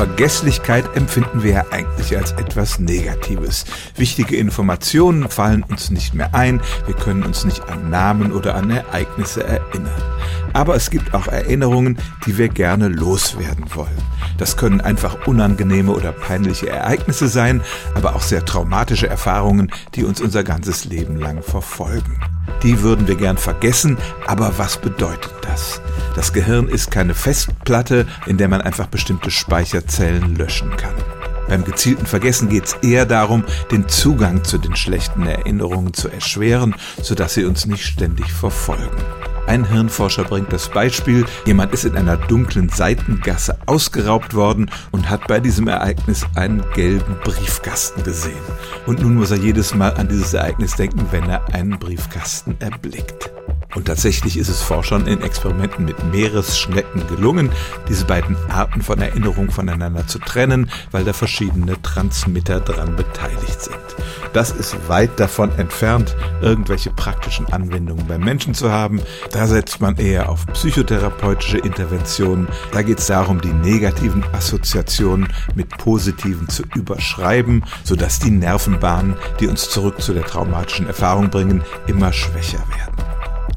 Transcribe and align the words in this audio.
Vergesslichkeit 0.00 0.96
empfinden 0.96 1.42
wir 1.42 1.52
ja 1.52 1.64
eigentlich 1.72 2.16
als 2.16 2.32
etwas 2.32 2.78
Negatives. 2.78 3.66
Wichtige 3.96 4.34
Informationen 4.34 5.28
fallen 5.28 5.62
uns 5.62 5.90
nicht 5.90 6.14
mehr 6.14 6.34
ein, 6.34 6.62
wir 6.86 6.94
können 6.94 7.22
uns 7.22 7.44
nicht 7.44 7.68
an 7.68 7.90
Namen 7.90 8.32
oder 8.32 8.54
an 8.54 8.70
Ereignisse 8.70 9.44
erinnern. 9.44 10.02
Aber 10.54 10.74
es 10.74 10.88
gibt 10.88 11.12
auch 11.12 11.26
Erinnerungen, 11.26 11.98
die 12.24 12.38
wir 12.38 12.48
gerne 12.48 12.88
loswerden 12.88 13.66
wollen. 13.74 14.02
Das 14.38 14.56
können 14.56 14.80
einfach 14.80 15.26
unangenehme 15.26 15.92
oder 15.92 16.12
peinliche 16.12 16.70
Ereignisse 16.70 17.28
sein, 17.28 17.60
aber 17.94 18.16
auch 18.16 18.22
sehr 18.22 18.46
traumatische 18.46 19.06
Erfahrungen, 19.06 19.70
die 19.96 20.04
uns 20.04 20.22
unser 20.22 20.44
ganzes 20.44 20.86
Leben 20.86 21.16
lang 21.16 21.42
verfolgen. 21.42 22.18
Die 22.62 22.80
würden 22.80 23.06
wir 23.06 23.16
gern 23.16 23.36
vergessen, 23.36 23.98
aber 24.26 24.56
was 24.56 24.78
bedeutet 24.78 25.34
das? 25.42 25.82
Das 26.20 26.34
Gehirn 26.34 26.68
ist 26.68 26.90
keine 26.90 27.14
Festplatte, 27.14 28.06
in 28.26 28.36
der 28.36 28.48
man 28.48 28.60
einfach 28.60 28.88
bestimmte 28.88 29.30
Speicherzellen 29.30 30.36
löschen 30.36 30.76
kann. 30.76 30.92
Beim 31.48 31.64
gezielten 31.64 32.04
Vergessen 32.04 32.50
geht 32.50 32.66
es 32.66 32.74
eher 32.82 33.06
darum, 33.06 33.42
den 33.70 33.88
Zugang 33.88 34.44
zu 34.44 34.58
den 34.58 34.76
schlechten 34.76 35.26
Erinnerungen 35.26 35.94
zu 35.94 36.10
erschweren, 36.10 36.74
sodass 37.00 37.32
sie 37.32 37.46
uns 37.46 37.64
nicht 37.64 37.86
ständig 37.86 38.30
verfolgen. 38.30 39.02
Ein 39.46 39.64
Hirnforscher 39.64 40.24
bringt 40.24 40.52
das 40.52 40.68
Beispiel, 40.68 41.24
jemand 41.46 41.72
ist 41.72 41.86
in 41.86 41.96
einer 41.96 42.18
dunklen 42.18 42.68
Seitengasse 42.68 43.56
ausgeraubt 43.64 44.34
worden 44.34 44.70
und 44.90 45.08
hat 45.08 45.26
bei 45.26 45.40
diesem 45.40 45.68
Ereignis 45.68 46.26
einen 46.34 46.62
gelben 46.74 47.16
Briefkasten 47.24 48.02
gesehen. 48.02 48.44
Und 48.84 49.00
nun 49.00 49.14
muss 49.14 49.30
er 49.30 49.38
jedes 49.38 49.74
Mal 49.74 49.94
an 49.94 50.08
dieses 50.08 50.34
Ereignis 50.34 50.76
denken, 50.76 51.06
wenn 51.12 51.30
er 51.30 51.54
einen 51.54 51.78
Briefkasten 51.78 52.56
erblickt. 52.60 53.30
Und 53.74 53.86
tatsächlich 53.86 54.36
ist 54.36 54.48
es 54.48 54.62
Forschern 54.62 55.06
in 55.06 55.22
Experimenten 55.22 55.84
mit 55.84 56.02
Meeresschnecken 56.12 57.06
gelungen, 57.06 57.50
diese 57.88 58.04
beiden 58.04 58.36
Arten 58.50 58.82
von 58.82 59.00
Erinnerung 59.00 59.50
voneinander 59.50 60.06
zu 60.06 60.18
trennen, 60.18 60.70
weil 60.90 61.04
da 61.04 61.12
verschiedene 61.12 61.80
Transmitter 61.82 62.60
dran 62.60 62.96
beteiligt 62.96 63.62
sind. 63.62 63.76
Das 64.32 64.50
ist 64.50 64.76
weit 64.88 65.18
davon 65.18 65.50
entfernt, 65.58 66.16
irgendwelche 66.40 66.90
praktischen 66.90 67.46
Anwendungen 67.52 68.06
beim 68.06 68.22
Menschen 68.22 68.54
zu 68.54 68.70
haben. 68.70 69.00
Da 69.32 69.46
setzt 69.46 69.80
man 69.80 69.96
eher 69.96 70.28
auf 70.28 70.46
psychotherapeutische 70.46 71.58
Interventionen. 71.58 72.48
Da 72.72 72.82
geht 72.82 72.98
es 72.98 73.06
darum, 73.06 73.40
die 73.40 73.52
negativen 73.52 74.24
Assoziationen 74.32 75.28
mit 75.54 75.68
positiven 75.78 76.48
zu 76.48 76.62
überschreiben, 76.74 77.64
sodass 77.84 78.18
die 78.18 78.30
Nervenbahnen, 78.30 79.16
die 79.40 79.48
uns 79.48 79.68
zurück 79.68 80.00
zu 80.00 80.12
der 80.12 80.24
traumatischen 80.24 80.86
Erfahrung 80.86 81.30
bringen, 81.30 81.62
immer 81.86 82.12
schwächer 82.12 82.62
werden. 82.76 83.09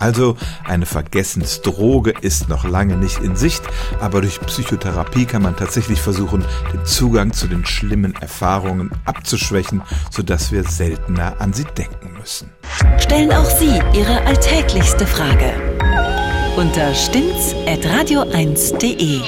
Also 0.04 0.36
eine 0.66 0.86
Vergessensdroge 0.86 2.14
ist 2.20 2.50
noch 2.50 2.66
lange 2.66 2.98
nicht 2.98 3.20
in 3.20 3.38
Sicht, 3.38 3.64
aber 4.02 4.20
durch 4.20 4.42
Psychotherapie 4.42 5.24
kann 5.24 5.44
man 5.44 5.56
tatsächlich 5.56 6.02
versuchen, 6.02 6.44
den 6.74 6.86
Zugang 6.86 7.32
zu 7.32 7.48
den 7.48 7.66
schlimmen 7.66 8.14
Erfahrungen 8.20 8.92
abzuschwächen, 9.06 9.82
sodass 10.12 10.52
wir 10.52 10.66
seltener 10.66 11.40
an 11.40 11.54
sie 11.54 11.64
denken 11.64 12.18
müssen. 12.20 12.50
Stellen 12.98 13.32
auch 13.32 13.46
Sie 13.46 13.80
Ihre 13.94 14.26
alltäglichste 14.26 15.08
Frage 15.08 15.54
unter 16.58 16.94
stimmt's@radio1.de. 16.94 19.22